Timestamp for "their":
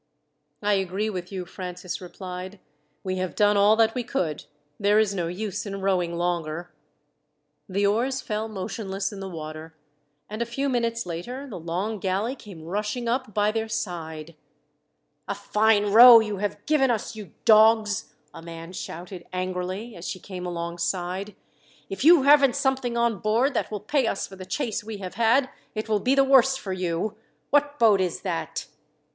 13.51-13.69